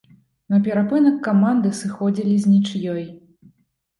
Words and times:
На 0.53 0.59
перапынак 0.67 1.19
каманды 1.27 1.69
сыходзілі 1.81 2.33
з 2.45 2.53
нічыёй. 2.53 3.03